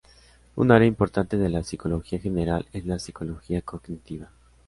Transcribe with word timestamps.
Un 0.57 0.71
área 0.71 0.87
importante 0.87 1.37
de 1.37 1.47
la 1.47 1.61
psicología 1.61 2.17
general 2.17 2.67
es 2.73 2.87
la 2.87 2.97
psicología 2.97 3.61
cognitiva. 3.61 4.31